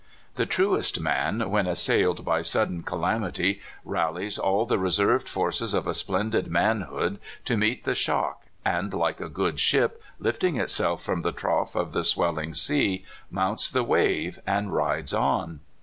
[0.33, 5.85] The truest man, when assailed by sudden calam ity, rallies all the reserved forces of
[5.85, 11.21] a splendid manhood to meet the shock, and, like a good ship, lifting itself from
[11.21, 15.59] the trough of the swelling sea, mounts the wave and rides on.